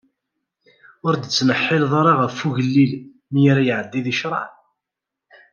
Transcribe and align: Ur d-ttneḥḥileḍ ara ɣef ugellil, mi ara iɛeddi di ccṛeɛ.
Ur 1.05 1.13
d-ttneḥḥileḍ 1.17 1.91
ara 1.99 2.13
ɣef 2.21 2.37
ugellil, 2.47 2.93
mi 3.31 3.41
ara 3.51 3.61
iɛeddi 3.65 3.99
di 4.05 4.13
ccṛeɛ. 4.15 4.45